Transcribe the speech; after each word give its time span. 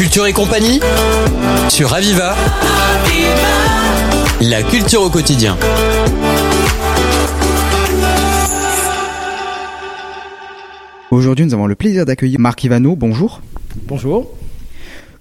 Culture 0.00 0.26
et 0.26 0.32
compagnie 0.32 0.80
sur 1.68 1.92
Aviva. 1.92 2.34
La 4.40 4.62
culture 4.62 5.02
au 5.02 5.10
quotidien. 5.10 5.58
Aujourd'hui, 11.10 11.44
nous 11.44 11.52
avons 11.52 11.66
le 11.66 11.74
plaisir 11.74 12.06
d'accueillir 12.06 12.40
Marc 12.40 12.64
Ivano. 12.64 12.96
Bonjour. 12.96 13.42
Bonjour. 13.88 14.32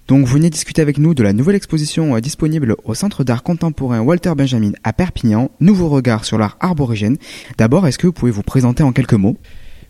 Donc, 0.07 0.25
vous 0.25 0.33
venez 0.33 0.49
discuter 0.49 0.81
avec 0.81 0.97
nous 0.97 1.13
de 1.13 1.23
la 1.23 1.33
nouvelle 1.33 1.57
exposition 1.57 2.15
euh, 2.15 2.21
disponible 2.21 2.77
au 2.85 2.93
Centre 2.93 3.25
d'art 3.25 3.43
contemporain 3.43 3.99
Walter 3.99 4.31
Benjamin 4.33 4.71
à 4.85 4.93
Perpignan, 4.93 5.51
Nouveau 5.59 5.89
regard 5.89 6.23
sur 6.23 6.37
l'art 6.37 6.55
arborigène. 6.61 7.17
D'abord, 7.57 7.85
est-ce 7.85 7.97
que 7.97 8.07
vous 8.07 8.13
pouvez 8.13 8.31
vous 8.31 8.43
présenter 8.43 8.81
en 8.83 8.93
quelques 8.93 9.11
mots? 9.11 9.35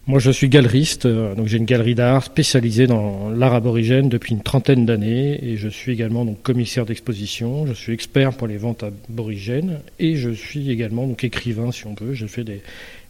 Moi, 0.09 0.17
je 0.17 0.31
suis 0.31 0.49
galeriste, 0.49 1.05
euh, 1.05 1.35
donc 1.35 1.45
j'ai 1.45 1.57
une 1.57 1.65
galerie 1.65 1.93
d'art 1.93 2.23
spécialisée 2.23 2.87
dans 2.87 3.29
l'art 3.29 3.53
aborigène 3.53 4.09
depuis 4.09 4.33
une 4.33 4.41
trentaine 4.41 4.83
d'années, 4.83 5.37
et 5.43 5.55
je 5.55 5.69
suis 5.69 5.91
également 5.91 6.25
donc 6.25 6.41
commissaire 6.41 6.87
d'exposition. 6.87 7.67
Je 7.67 7.73
suis 7.73 7.93
expert 7.93 8.33
pour 8.33 8.47
les 8.47 8.57
ventes 8.57 8.83
aborigènes, 8.83 9.81
et 9.99 10.15
je 10.15 10.31
suis 10.31 10.71
également 10.71 11.05
donc 11.05 11.23
écrivain, 11.23 11.71
si 11.71 11.85
on 11.85 11.93
veut. 11.93 12.15
Je 12.15 12.25
fais 12.25 12.43
des 12.43 12.63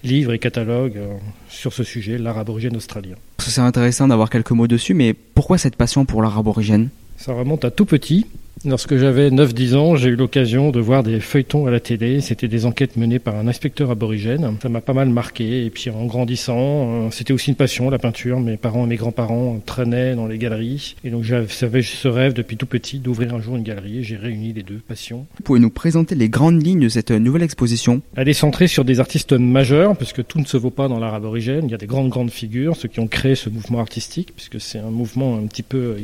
livres 0.04 0.34
et 0.34 0.40
catalogues 0.40 0.98
euh, 0.98 1.13
sur 1.48 1.71
ce 1.71 1.85
sujet, 1.85 2.17
l'art 2.17 2.38
aborigène 2.38 2.76
australien. 2.76 3.16
C'est 3.38 3.62
intéressant 3.62 4.09
d'avoir 4.09 4.29
quelques 4.29 4.52
mots 4.52 4.68
dessus, 4.68 4.93
mais 4.93 5.13
pourquoi 5.13 5.57
cette 5.57 5.77
passion 5.77 6.04
pour 6.04 6.21
l'art 6.21 6.38
aborigène? 6.38 6.90
Ça 7.16 7.31
remonte 7.31 7.63
à 7.63 7.71
tout 7.71 7.85
petit. 7.85 8.26
Lorsque 8.66 8.98
j'avais 8.98 9.30
9-10 9.30 9.76
ans, 9.76 9.95
j'ai 9.95 10.09
eu 10.09 10.16
l'occasion 10.18 10.72
de 10.72 10.81
voir 10.81 11.02
des 11.02 11.22
feuilletons 11.22 11.66
à 11.66 11.72
la 11.72 11.80
télé. 11.80 12.20
C'était 12.20 12.49
des 12.49 12.66
enquêtes 12.66 12.98
menées 12.98 13.20
par 13.20 13.38
un 13.38 13.48
inspecteur 13.48 13.90
aborigène. 13.90 14.58
Ça 14.62 14.68
m'a 14.68 14.82
pas 14.82 14.91
mal 14.91 15.08
marqué. 15.08 15.66
Et 15.66 15.70
puis 15.70 15.90
en 15.90 16.05
grandissant, 16.05 16.58
euh, 16.58 17.09
c'était 17.09 17.32
aussi 17.32 17.52
une 17.52 17.55
passion, 17.55 17.90
la 17.90 17.99
peinture. 17.99 18.41
Mes 18.41 18.58
parents 18.58 18.84
et 18.84 18.90
mes 18.90 18.98
grands-parents 18.98 19.62
traînaient 19.66 20.13
dans 20.13 20.27
les 20.27 20.38
galeries. 20.38 20.95
Et 21.05 21.09
donc 21.09 21.23
j'avais 21.23 21.82
ce 21.82 22.08
rêve 22.09 22.34
depuis 22.34 22.58
tout 22.58 22.66
petit 22.66 22.99
d'ouvrir 22.99 23.34
un 23.34 23.40
jour 23.40 23.55
une 23.55 23.63
galerie. 23.63 24.04
J'ai 24.04 24.18
réuni 24.18 24.51
les 24.51 24.63
deux 24.63 24.82
passions. 24.85 25.26
Vous 25.38 25.44
pouvez 25.44 25.62
nous 25.62 25.70
présenter 25.70 26.16
les 26.16 26.27
grandes 26.27 26.62
lignes 26.62 26.82
de 26.82 26.90
cette 26.90 27.12
nouvelle 27.12 27.44
exposition? 27.44 28.01
Elle 28.18 28.27
est 28.27 28.34
centrée 28.34 28.68
sur 28.68 28.84
des 28.84 28.99
artistes 28.99 29.32
majeurs, 29.32 29.96
parce 29.96 30.12
que 30.12 30.21
tout 30.21 30.40
ne 30.40 30.46
se 30.46 30.57
vaut 30.57 30.70
pas 30.70 30.90
dans 30.90 30.99
l'art 30.99 31.13
aborigène. 31.13 31.63
Il 31.63 31.71
y 31.71 31.76
a 31.76 31.77
des 31.77 31.88
grandes, 31.88 32.10
grandes 32.10 32.32
figures, 32.32 32.76
ceux 32.76 32.90
qui 32.90 32.99
ont 32.99 33.07
créé 33.07 33.35
ce 33.35 33.49
mouvement 33.49 33.79
artistique, 33.79 34.34
puisque 34.35 34.60
c'est 34.60 34.79
un 34.79 34.90
mouvement 34.90 35.38
un 35.38 35.48
petit 35.48 35.63
peu 35.63 35.77
euh, 35.77 35.99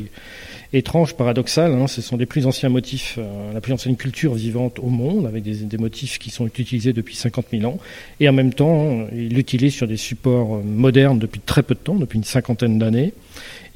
étrange, 0.71 1.15
paradoxal. 1.15 1.73
Hein. 1.73 1.87
Ce 1.87 2.01
sont 2.01 2.15
les 2.15 2.25
plus 2.25 2.44
anciens 2.45 2.69
motifs, 2.69 3.15
euh, 3.17 3.53
la 3.53 3.61
plus 3.61 3.73
ancienne 3.73 3.95
culture 3.95 4.33
vivante 4.33 4.79
au 4.79 4.87
monde, 4.87 5.25
avec 5.25 5.43
des, 5.43 5.77
motifs 5.77 6.19
qui 6.19 6.29
sont 6.29 6.47
utilisés 6.47 6.93
depuis 6.93 7.15
50 7.15 7.47
000 7.51 7.65
ans. 7.65 7.77
Et 8.19 8.29
en 8.29 8.33
même 8.33 8.53
temps, 8.53 9.07
il 9.13 9.29
l'utilise 9.29 9.73
sur 9.73 9.87
des 9.87 9.97
supports 9.97 10.55
euh, 10.55 10.61
modernes 10.63 11.19
depuis 11.19 11.39
très 11.39 11.63
peu 11.63 11.73
de 11.75 11.79
temps, 11.79 11.95
depuis 11.95 12.17
une 12.17 12.23
cinquantaine 12.23 12.79
d'années. 12.79 13.13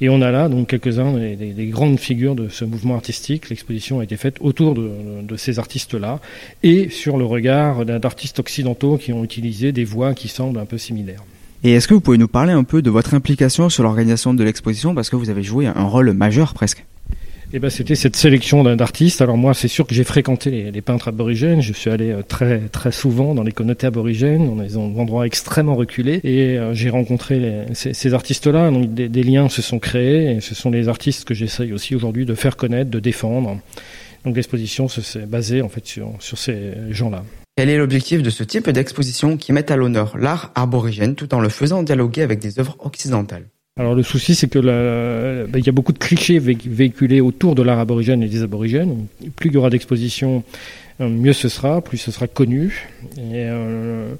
Et 0.00 0.08
on 0.08 0.22
a 0.22 0.30
là 0.30 0.48
donc 0.48 0.68
quelques-uns 0.68 1.12
des, 1.12 1.66
grandes 1.66 2.00
figures 2.00 2.34
de 2.34 2.48
ce 2.48 2.64
mouvement 2.64 2.94
artistique. 2.94 3.50
L'exposition 3.50 4.00
a 4.00 4.04
été 4.04 4.16
faite 4.16 4.36
autour 4.40 4.74
de, 4.74 4.90
de 5.22 5.36
ces 5.36 5.58
artistes-là 5.58 6.20
et 6.62 6.88
sur 6.88 7.18
le 7.18 7.26
regard 7.26 7.84
d'artistes 7.84 8.38
occidentaux 8.38 8.96
qui 8.96 9.12
ont 9.12 9.22
utilisé 9.22 9.72
des 9.72 9.84
voix 9.84 10.14
qui 10.14 10.28
semblent 10.28 10.58
un 10.58 10.64
peu 10.64 10.78
similaires. 10.78 11.22
Et 11.62 11.72
est-ce 11.72 11.86
que 11.86 11.92
vous 11.92 12.00
pouvez 12.00 12.16
nous 12.16 12.28
parler 12.28 12.54
un 12.54 12.64
peu 12.64 12.80
de 12.80 12.88
votre 12.88 13.12
implication 13.12 13.68
sur 13.68 13.82
l'organisation 13.82 14.32
de 14.32 14.42
l'exposition? 14.42 14.94
Parce 14.94 15.10
que 15.10 15.16
vous 15.16 15.28
avez 15.28 15.42
joué 15.42 15.66
un 15.66 15.84
rôle 15.84 16.10
majeur 16.14 16.54
presque 16.54 16.86
eh 17.52 17.58
ben, 17.58 17.70
c'était 17.70 17.94
cette 17.94 18.16
sélection 18.16 18.62
d'artistes. 18.76 19.20
Alors 19.22 19.36
moi, 19.36 19.54
c'est 19.54 19.68
sûr 19.68 19.86
que 19.86 19.94
j'ai 19.94 20.04
fréquenté 20.04 20.70
les, 20.70 20.80
peintres 20.82 21.08
aborigènes. 21.08 21.60
Je 21.60 21.72
suis 21.72 21.90
allé 21.90 22.14
très 22.28 22.60
très 22.68 22.92
souvent 22.92 23.34
dans 23.34 23.42
les 23.42 23.52
communautés 23.52 23.86
aborigènes, 23.86 24.46
dans 24.46 24.62
des 24.62 24.76
endroits 24.76 25.26
extrêmement 25.26 25.74
reculés, 25.74 26.20
et 26.24 26.58
euh, 26.58 26.74
j'ai 26.74 26.90
rencontré 26.90 27.66
ces, 27.72 28.14
artistes-là. 28.14 28.70
Donc 28.70 28.94
des, 28.94 29.08
des, 29.08 29.22
liens 29.22 29.48
se 29.48 29.62
sont 29.62 29.78
créés, 29.78 30.36
et 30.36 30.40
ce 30.40 30.54
sont 30.54 30.70
les 30.70 30.88
artistes 30.88 31.24
que 31.24 31.34
j'essaye 31.34 31.72
aussi 31.72 31.94
aujourd'hui 31.94 32.26
de 32.26 32.34
faire 32.34 32.56
connaître, 32.56 32.90
de 32.90 33.00
défendre. 33.00 33.58
Donc 34.24 34.36
l'exposition 34.36 34.88
s'est 34.88 35.26
basée 35.26 35.62
en 35.62 35.68
fait 35.68 35.86
sur, 35.86 36.12
sur 36.18 36.38
ces 36.38 36.72
gens-là. 36.90 37.24
Quel 37.56 37.68
est 37.68 37.78
l'objectif 37.78 38.22
de 38.22 38.30
ce 38.30 38.44
type 38.44 38.70
d'exposition 38.70 39.36
qui 39.36 39.52
met 39.52 39.70
à 39.70 39.76
l'honneur 39.76 40.16
l'art 40.16 40.52
aborigène 40.54 41.14
tout 41.14 41.34
en 41.34 41.40
le 41.40 41.48
faisant 41.48 41.82
dialoguer 41.82 42.22
avec 42.22 42.38
des 42.38 42.58
œuvres 42.58 42.76
occidentales? 42.80 43.46
Alors 43.80 43.94
le 43.94 44.02
souci, 44.02 44.34
c'est 44.34 44.48
que 44.48 44.58
ben, 44.58 45.58
il 45.58 45.64
y 45.64 45.70
a 45.70 45.72
beaucoup 45.72 45.94
de 45.94 45.98
clichés 45.98 46.38
véhiculés 46.38 47.22
autour 47.22 47.54
de 47.54 47.62
l'art 47.62 47.78
aborigène 47.78 48.22
et 48.22 48.28
des 48.28 48.42
aborigènes. 48.42 49.06
Plus 49.36 49.48
il 49.48 49.54
y 49.54 49.56
aura 49.56 49.70
d'expositions, 49.70 50.44
mieux 50.98 51.32
ce 51.32 51.48
sera, 51.48 51.80
plus 51.80 51.96
ce 51.96 52.10
sera 52.10 52.26
connu. 52.26 52.90
Euh, 53.18 54.12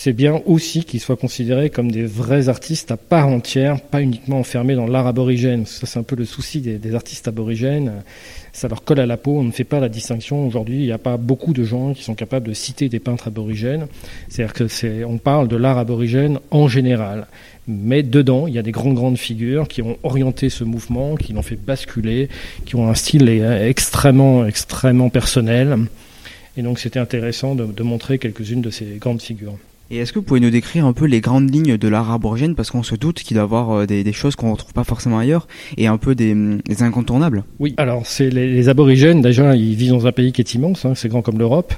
c'est 0.00 0.12
bien 0.12 0.40
aussi 0.46 0.84
qu'ils 0.84 1.00
soient 1.00 1.16
considérés 1.16 1.70
comme 1.70 1.90
des 1.90 2.06
vrais 2.06 2.48
artistes 2.48 2.92
à 2.92 2.96
part 2.96 3.26
entière, 3.26 3.80
pas 3.80 4.00
uniquement 4.00 4.38
enfermés 4.38 4.76
dans 4.76 4.86
l'art 4.86 5.08
aborigène. 5.08 5.66
Ça, 5.66 5.88
c'est 5.88 5.98
un 5.98 6.04
peu 6.04 6.14
le 6.14 6.24
souci 6.24 6.60
des, 6.60 6.94
artistes 6.94 7.26
aborigènes. 7.26 8.04
Ça 8.52 8.68
leur 8.68 8.84
colle 8.84 9.00
à 9.00 9.06
la 9.06 9.16
peau. 9.16 9.36
On 9.36 9.42
ne 9.42 9.50
fait 9.50 9.64
pas 9.64 9.80
la 9.80 9.88
distinction. 9.88 10.46
Aujourd'hui, 10.46 10.76
il 10.76 10.84
n'y 10.84 10.92
a 10.92 10.98
pas 10.98 11.16
beaucoup 11.16 11.52
de 11.52 11.64
gens 11.64 11.94
qui 11.94 12.04
sont 12.04 12.14
capables 12.14 12.46
de 12.46 12.52
citer 12.52 12.88
des 12.88 13.00
peintres 13.00 13.26
aborigènes. 13.26 13.88
C'est-à-dire 14.28 14.54
que 14.54 15.04
on 15.04 15.18
parle 15.18 15.48
de 15.48 15.56
l'art 15.56 15.78
aborigène 15.78 16.38
en 16.52 16.68
général. 16.68 17.26
Mais 17.66 18.04
dedans, 18.04 18.46
il 18.46 18.54
y 18.54 18.58
a 18.60 18.62
des 18.62 18.70
grandes, 18.70 18.94
grandes 18.94 19.18
figures 19.18 19.66
qui 19.66 19.82
ont 19.82 19.98
orienté 20.04 20.48
ce 20.48 20.62
mouvement, 20.62 21.16
qui 21.16 21.32
l'ont 21.32 21.42
fait 21.42 21.56
basculer, 21.56 22.28
qui 22.66 22.76
ont 22.76 22.88
un 22.88 22.94
style 22.94 23.28
extrêmement, 23.28 24.46
extrêmement 24.46 25.10
personnel. 25.10 25.76
Et 26.56 26.62
donc, 26.62 26.78
c'était 26.78 27.00
intéressant 27.00 27.56
de 27.56 27.82
montrer 27.82 28.20
quelques-unes 28.20 28.62
de 28.62 28.70
ces 28.70 28.98
grandes 29.00 29.22
figures. 29.22 29.58
Et 29.90 29.96
est-ce 29.96 30.12
que 30.12 30.18
vous 30.18 30.24
pouvez 30.24 30.40
nous 30.40 30.50
décrire 30.50 30.84
un 30.84 30.92
peu 30.92 31.06
les 31.06 31.22
grandes 31.22 31.50
lignes 31.50 31.78
de 31.78 31.88
l'art 31.88 32.10
aborigène? 32.10 32.54
Parce 32.54 32.70
qu'on 32.70 32.82
se 32.82 32.94
doute 32.94 33.22
qu'il 33.22 33.36
doit 33.36 33.42
y 33.42 33.44
avoir 33.44 33.86
des, 33.86 34.04
des 34.04 34.12
choses 34.12 34.36
qu'on 34.36 34.48
ne 34.48 34.52
retrouve 34.52 34.74
pas 34.74 34.84
forcément 34.84 35.18
ailleurs 35.18 35.48
et 35.78 35.86
un 35.86 35.96
peu 35.96 36.14
des, 36.14 36.34
des 36.34 36.82
incontournables. 36.82 37.44
Oui, 37.58 37.74
alors 37.78 38.06
c'est 38.06 38.28
les, 38.28 38.68
aborigènes, 38.68 39.22
déjà 39.22 39.56
ils 39.56 39.74
vivent 39.74 39.92
dans 39.92 40.06
un 40.06 40.12
pays 40.12 40.32
qui 40.32 40.42
est 40.42 40.54
immense, 40.54 40.84
hein, 40.84 40.94
c'est 40.94 41.08
grand 41.08 41.22
comme 41.22 41.38
l'Europe, 41.38 41.72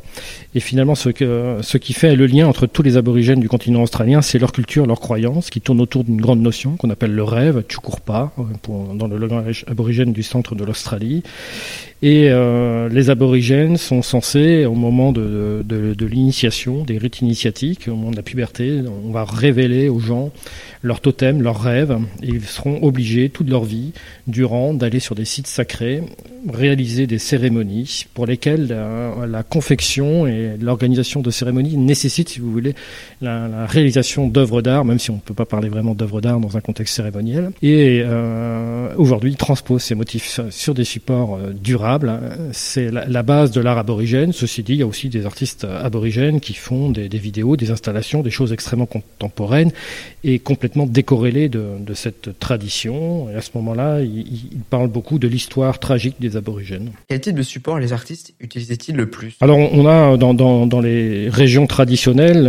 et 0.57 0.61
finalement 0.61 0.97
ce, 0.97 1.11
que, 1.11 1.59
ce 1.61 1.79
qui 1.79 1.93
fait 1.93 2.17
le 2.17 2.27
lien 2.27 2.49
entre 2.49 2.67
tous 2.67 2.83
les 2.83 2.97
aborigènes 2.97 3.39
du 3.39 3.49
continent 3.49 3.83
australien, 3.83 4.23
c'est 4.23 4.41
leur 4.41 4.51
culture, 4.51 4.87
leur 4.87 4.99
croyance, 4.99 5.51
qui 5.51 5.61
tourne 5.61 5.81
autour 5.81 6.03
d'une 6.03 6.21
grande 6.21 6.41
notion 6.41 6.77
qu'on 6.77 6.91
appelle 6.91 7.15
le 7.15 7.23
rêve, 7.23 7.63
Chukurpa, 7.69 8.33
pour, 8.63 8.95
dans 8.95 9.07
le 9.07 9.19
langage 9.19 9.65
aborigène 9.69 10.13
du 10.13 10.25
centre 10.25 10.57
de 10.57 10.65
l'Australie. 10.65 11.23
Et 12.03 12.31
euh, 12.31 12.89
les 12.89 13.11
aborigènes 13.11 13.77
sont 13.77 14.01
censés, 14.01 14.65
au 14.65 14.75
moment 14.75 15.13
de, 15.13 15.63
de, 15.63 16.07
l'initiation, 16.07 16.83
des 16.83 16.97
rites 16.97 17.21
initiatiques, 17.21 17.89
au 17.89 17.95
moment 17.95 18.11
de 18.11 18.17
la 18.17 18.23
puberté, 18.23 18.81
on 19.05 19.11
va 19.11 19.25
révéler 19.25 19.91
aux 19.91 19.99
gens 19.99 20.31
leur 20.83 21.03
totem, 21.03 21.43
leurs 21.43 21.61
rêves, 21.61 21.99
et 22.23 22.29
ils 22.29 22.45
seront 22.45 22.83
obligés 22.83 23.29
toute 23.29 23.51
leur 23.51 23.65
vie, 23.65 23.93
durant, 24.27 24.73
d'aller 24.73 24.99
sur 24.99 25.15
des 25.15 25.27
sites 25.27 25.47
sacrés, 25.47 26.03
réaliser 26.49 27.07
des 27.07 27.19
cérémonies 27.19 28.07
pour 28.15 28.27
lesquelles 28.27 28.69
la, 28.69 29.27
la 29.27 29.43
confection 29.43 30.27
et 30.27 30.57
l'organisation 30.61 31.21
de 31.21 31.31
cérémonies 31.31 31.77
nécessitent, 31.77 32.31
si 32.31 32.41
vous 32.41 32.51
voulez, 32.51 32.75
la, 33.21 33.67
réalisation 33.67 34.27
d'œuvres 34.27 34.63
d'art, 34.63 34.85
même 34.85 34.99
si 34.99 35.11
on 35.11 35.17
ne 35.17 35.21
peut 35.21 35.35
pas 35.35 35.45
parler 35.45 35.69
vraiment 35.69 35.95
d'œuvres 35.95 36.21
d'art 36.21 36.41
dans 36.41 36.57
un 36.57 36.61
contexte 36.61 36.95
cérémoniel. 36.95 37.51
Et 37.63 38.03
euh, 38.05 38.95
aujourd'hui, 38.97 39.31
ils 39.31 39.37
transposent 39.37 39.83
ces 39.83 39.95
motifs 39.95 40.41
sur 40.51 40.75
des 40.75 40.85
supports 40.85 41.37
euh, 41.37 41.53
durables. 41.53 42.13
C'est 42.53 42.91
la, 42.91 43.23
base 43.23 43.51
de 43.51 43.61
l'art 43.61 43.79
aborigène. 43.79 44.33
Ceci 44.33 44.63
dit, 44.63 44.73
il 44.75 44.79
y 44.79 44.83
a 44.83 44.87
aussi 44.87 45.09
des 45.09 45.27
artistes 45.27 45.65
aborigènes 45.65 46.41
qui 46.41 46.55
font 46.55 46.91
des, 46.91 47.09
vidéos, 47.09 47.57
des 47.57 47.71
installations, 47.71 48.23
des 48.23 48.31
choses 48.31 48.53
extrêmement 48.53 48.87
contemporaines 48.87 49.73
et 50.25 50.39
complètement 50.39 50.87
décorrélées 50.87 51.49
de, 51.49 51.65
de 51.79 51.95
cette 51.95 52.39
tradition. 52.39 53.29
Et 53.31 53.35
à 53.35 53.43
ce 53.43 53.51
moment-là, 53.55 54.01
il, 54.01 54.21
il 54.53 54.61
parle 54.69 54.89
beaucoup 54.89 55.19
de 55.19 55.29
l'histoire 55.29 55.79
tragique 55.79 56.17
des 56.19 56.30
aborigènes. 56.37 56.91
Quel 57.09 57.21
type 57.21 57.37
de 57.37 57.43
support 57.43 57.79
les 57.79 57.93
artistes 57.93 58.35
utilisaient-ils 58.41 58.97
le 58.97 59.09
plus? 59.09 59.35
Alors, 59.41 59.59
on 59.59 59.87
a 59.87 60.17
dans, 60.17 60.35
dans, 60.35 60.67
dans, 60.67 60.81
les 60.81 61.29
régions 61.29 61.67
traditionnelles, 61.67 62.45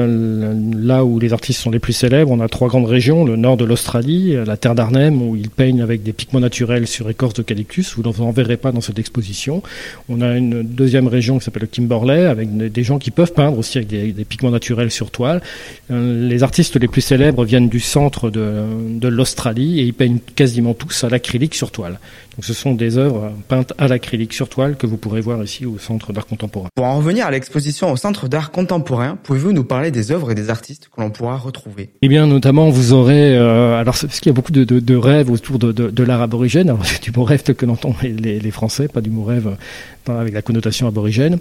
là 0.76 1.04
où 1.06 1.20
les 1.20 1.34
artistes 1.34 1.62
sont 1.62 1.72
les 1.72 1.80
plus 1.80 1.94
célèbres, 1.94 2.32
on 2.32 2.40
a 2.40 2.48
trois 2.48 2.68
grandes 2.68 2.86
régions 2.86 3.26
le 3.26 3.36
nord 3.36 3.58
de 3.58 3.66
l'Australie, 3.66 4.36
la 4.46 4.58
terre 4.58 4.76
d'Arnhem, 4.76 5.22
où 5.22 5.36
ils 5.36 5.50
peignent 5.50 5.82
avec 5.82 6.04
des 6.04 6.14
pigments 6.14 6.40
naturels 6.40 6.88
sur 6.88 7.10
écorce 7.10 7.34
d'eucalyptus. 7.34 7.96
Vous 7.96 8.04
n'en 8.04 8.32
verrez 8.32 8.58
pas 8.58 8.72
dans 8.72 8.82
cette 8.82 9.00
exposition. 9.00 9.62
On 10.10 10.22
a 10.22 10.38
une 10.38 10.64
deuxième 10.64 11.08
région 11.08 11.40
qui 11.40 11.46
s'appelle 11.46 11.64
le 11.64 11.68
Kimberley, 11.68 12.26
avec 12.26 12.56
des 12.56 12.84
gens 12.84 13.00
qui 13.00 13.12
peuvent 13.12 13.34
peindre 13.34 13.58
aussi 13.58 13.78
avec 13.78 13.88
des, 13.88 14.12
des 14.12 14.26
pigments 14.26 14.52
naturels 14.52 14.92
sur 14.92 15.12
toile. 15.12 15.42
Les 15.90 16.44
artistes 16.44 16.76
les 16.76 16.88
plus 16.88 17.02
célèbres 17.02 17.46
viennent 17.46 17.70
du 17.70 17.80
centre 17.80 18.30
de, 18.30 18.64
de 18.90 19.08
l'Australie 19.08 19.80
et 19.80 19.84
ils 19.84 19.94
peignent 19.94 20.20
quasiment 20.36 20.74
tous 20.74 21.04
à 21.04 21.10
l'acrylique 21.10 21.56
sur 21.56 21.72
toile. 21.72 22.00
Donc 22.36 22.46
ce 22.46 22.54
sont 22.54 22.74
des 22.74 22.98
œuvres 22.98 23.34
peintes 23.50 23.71
à 23.78 23.88
l'acrylique 23.88 24.34
sur 24.34 24.50
toile 24.50 24.76
que 24.76 24.88
vous 24.88 24.98
pourrez 24.98 25.22
voir 25.22 25.44
ici 25.44 25.66
au 25.66 25.78
Centre 25.78 26.14
d'art 26.14 26.26
contemporain. 26.26 26.70
Pour 26.76 26.86
en 26.86 26.98
revenir 26.98 27.26
à 27.26 27.32
l'exposition 27.32 27.92
au 27.92 27.98
Centre 27.98 28.28
d'art 28.28 28.52
contemporain, 28.52 29.18
pouvez-vous 29.24 29.54
nous 29.54 29.64
parler 29.64 29.92
des 29.92 30.12
œuvres 30.12 30.32
et 30.32 30.36
des 30.36 30.50
artistes 30.50 30.90
que 30.96 31.02
l'on 31.02 31.10
pourra 31.10 31.38
retrouver? 31.38 31.90
Eh 32.02 32.08
bien, 32.08 32.28
notamment, 32.28 32.70
vous 32.70 32.94
aurez, 32.94 33.38
euh, 33.38 33.80
alors 33.80 33.96
parce 34.00 34.20
qu'il 34.20 34.30
y 34.30 34.34
a 34.34 34.34
beaucoup 34.34 34.52
de, 34.52 34.64
de, 34.64 34.80
de 34.80 34.96
rêves 34.96 35.30
autour 35.30 35.60
de, 35.60 35.72
de 35.72 36.04
l'art 36.04 36.22
aborigène. 36.22 36.70
Alors, 36.70 36.86
c'est 36.86 37.04
du 37.04 37.12
mot 37.12 37.24
rêve 37.24 37.44
tel 37.44 37.56
que 37.56 37.66
l'entendent 37.66 37.96
les, 38.02 38.40
les, 38.40 38.52
Français, 38.52 38.88
pas 38.88 39.02
du 39.02 39.10
mot 39.10 39.24
rêve 39.24 39.56
avec 40.08 40.34
la 40.34 40.42
connotation 40.42 40.88
aborigène. 40.88 41.38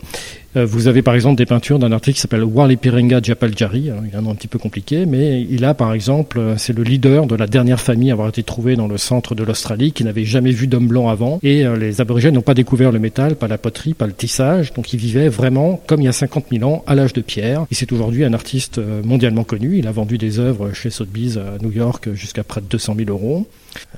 Euh, 0.56 0.67
vous 0.67 0.88
avez 0.88 1.03
par 1.03 1.15
exemple 1.15 1.37
des 1.37 1.47
peintures 1.47 1.79
d'un 1.79 1.93
artiste 1.93 2.17
qui 2.17 2.21
s'appelle 2.21 2.44
Wali 2.44 2.77
Pirenga 2.77 3.21
Japaljari. 3.23 3.91
Il 4.09 4.15
a 4.15 4.19
un 4.19 4.23
nom 4.23 4.31
un 4.31 4.35
petit 4.35 4.49
peu 4.49 4.59
compliqué, 4.59 5.06
mais 5.06 5.43
il 5.49 5.65
a 5.65 5.75
par 5.75 5.93
exemple, 5.93 6.38
euh, 6.38 6.55
c'est 6.56 6.73
le 6.77 6.82
leader 6.82 7.27
de 7.27 7.37
la 7.37 7.47
dernière 7.47 7.81
famille 7.81 8.11
à 8.11 8.15
avoir 8.15 8.29
été 8.29 8.43
trouvée 8.43 8.77
dans 8.77 8.88
le 8.88 8.99
centre 8.99 9.35
de 9.35 9.44
l'Australie, 9.44 9.93
qui 9.93 10.05
n'avait 10.05 10.25
jamais 10.25 10.50
vu 10.50 10.67
d'homme 10.67 10.88
blanc 10.88 11.09
avant. 11.09 11.38
Et 11.43 11.65
euh, 11.65 11.77
les 11.77 12.00
aborigènes 12.00 12.19
n'ont 12.28 12.43
pas 12.43 12.55
découvert 12.55 12.93
le 12.93 12.99
métal, 12.99 13.37
pas 13.37 13.49
la 13.49 13.58
poterie, 13.58 13.94
pas 13.94 14.06
le 14.06 14.12
tissage. 14.12 14.72
Donc 14.75 14.93
il 14.93 14.99
vivait 14.99 15.28
vraiment 15.28 15.81
comme 15.87 16.00
il 16.00 16.05
y 16.05 16.08
a 16.08 16.12
50 16.12 16.46
000 16.52 16.70
ans, 16.70 16.84
à 16.87 16.94
l'âge 16.94 17.12
de 17.12 17.20
pierre. 17.20 17.67
Et 17.70 17.75
c'est 17.75 17.93
aujourd'hui 17.93 18.25
un 18.25 18.34
artiste 18.34 18.81
mondialement 19.05 19.44
connu. 19.44 19.78
Il 19.78 19.87
a 19.87 19.93
vendu 19.93 20.19
des 20.19 20.38
œuvres 20.38 20.72
chez 20.72 20.90
Sotheby's 20.90 21.37
à 21.37 21.62
New 21.62 21.72
York 21.72 22.12
jusqu'à 22.14 22.44
près 22.44 22.61
de 22.61 22.67
200 22.67 22.94
000 22.96 23.11
euros. 23.11 23.46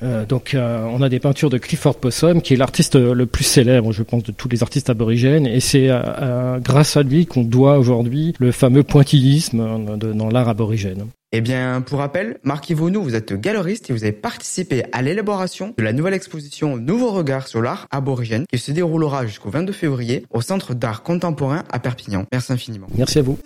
Euh, 0.01 0.25
donc 0.25 0.53
euh, 0.53 0.85
on 0.91 1.01
a 1.01 1.09
des 1.09 1.19
peintures 1.19 1.49
de 1.49 1.57
Clifford 1.57 1.95
Possum, 1.95 2.41
qui 2.41 2.53
est 2.53 2.57
l'artiste 2.57 2.95
le 2.95 3.25
plus 3.25 3.43
célèbre, 3.43 3.91
je 3.91 4.03
pense, 4.03 4.23
de 4.23 4.31
tous 4.31 4.49
les 4.49 4.63
artistes 4.63 4.89
aborigènes, 4.89 5.47
et 5.47 5.59
c'est 5.59 5.87
euh, 5.89 6.59
grâce 6.59 6.97
à 6.97 7.03
lui 7.03 7.25
qu'on 7.25 7.43
doit 7.43 7.79
aujourd'hui 7.79 8.33
le 8.39 8.51
fameux 8.51 8.83
pointillisme 8.83 9.97
dans 9.97 10.29
l'art 10.29 10.49
aborigène. 10.49 11.05
Eh 11.35 11.41
bien, 11.41 11.81
pour 11.81 11.97
rappel, 11.97 12.37
marquez-vous 12.43 12.91
nous, 12.91 13.01
vous 13.01 13.15
êtes 13.15 13.33
galeriste 13.33 13.89
et 13.89 13.93
vous 13.93 14.03
avez 14.03 14.11
participé 14.11 14.83
à 14.91 15.01
l'élaboration 15.01 15.73
de 15.75 15.83
la 15.83 15.91
nouvelle 15.91 16.13
exposition 16.13 16.77
Nouveau 16.77 17.11
regard 17.11 17.47
sur 17.47 17.59
l'art 17.59 17.87
aborigène 17.89 18.45
qui 18.51 18.59
se 18.59 18.71
déroulera 18.71 19.25
jusqu'au 19.25 19.49
22 19.49 19.73
février 19.73 20.27
au 20.29 20.41
Centre 20.41 20.75
d'art 20.75 21.01
contemporain 21.01 21.63
à 21.71 21.79
Perpignan. 21.79 22.25
Merci 22.31 22.53
infiniment. 22.53 22.85
Merci 22.95 23.17
à 23.17 23.23
vous. 23.23 23.39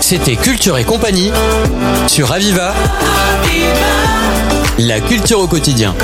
C'était 0.00 0.34
Culture 0.34 0.78
et 0.78 0.84
compagnie 0.84 1.30
sur 2.08 2.32
Aviva. 2.32 2.74
La 4.80 5.00
culture 5.00 5.38
au 5.38 5.46
quotidien. 5.46 5.94